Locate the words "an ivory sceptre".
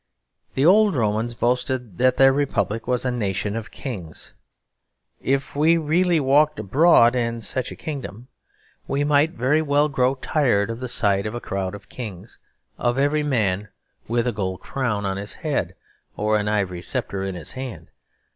16.35-17.23